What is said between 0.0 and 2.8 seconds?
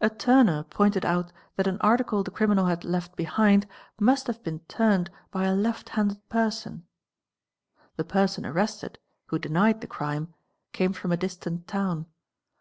A turner pointed out that an article the criminal had